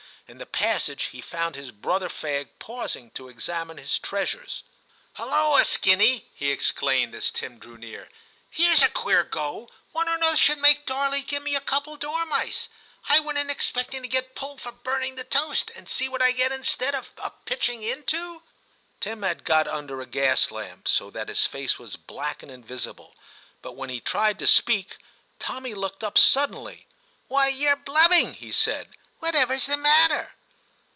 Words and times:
In 0.27 0.37
the 0.37 0.45
passage 0.45 1.09
he 1.11 1.19
found 1.19 1.55
his 1.57 1.71
brother 1.71 2.07
fag 2.07 2.47
pausing 2.57 3.11
to 3.15 3.27
examine 3.27 3.75
his 3.75 3.99
treasures.' 3.99 4.63
HuUoa, 5.17 5.65
Skinny!' 5.65 6.25
he 6.33 6.51
exclaimed, 6.51 7.13
as 7.13 7.31
Tim 7.31 7.59
drew 7.59 7.77
near,' 7.77 8.07
here's 8.49 8.81
a 8.81 8.87
queer 8.87 9.25
go: 9.25 9.67
what 9.91 10.07
on 10.07 10.23
earth 10.23 10.39
should 10.39 10.59
make 10.59 10.85
Darley 10.85 11.21
give 11.21 11.43
me 11.43 11.53
a 11.53 11.59
couple 11.59 11.95
of 11.95 11.99
dor 11.99 12.25
mice? 12.25 12.69
I 13.09 13.19
went 13.19 13.39
in 13.39 13.49
expecting 13.49 14.03
to 14.03 14.07
get 14.07 14.33
pulled 14.33 14.61
for 14.61 14.71
burning 14.71 15.15
the 15.15 15.25
toast, 15.25 15.69
and 15.75 15.89
see 15.89 16.07
what 16.07 16.21
I 16.21 16.31
get 16.31 16.53
instead 16.53 16.95
of 16.95 17.09
a 17.17 17.31
pitching 17.43 17.83
into.' 17.83 18.41
Tim 19.01 19.23
had 19.23 19.43
got 19.43 19.67
under 19.67 19.99
a 19.99 20.05
gas 20.05 20.49
lamp, 20.49 20.87
so 20.87 21.09
that 21.09 21.27
his 21.27 21.43
face 21.45 21.77
was 21.77 21.97
black 21.97 22.41
and 22.41 22.49
invisible, 22.49 23.15
but 23.61 23.75
when 23.75 23.89
he 23.89 23.99
tried 23.99 24.39
to 24.39 24.47
speak. 24.47 24.95
Tommy 25.39 25.73
looked 25.73 26.05
up 26.05 26.17
suddenly. 26.17 26.87
*Why, 27.27 27.49
you're 27.49 27.75
blubbing,' 27.75 28.35
he 28.35 28.53
said; 28.53 28.95
*what 29.23 29.35
ever's 29.35 29.67
the 29.67 29.77
matter 29.77 30.33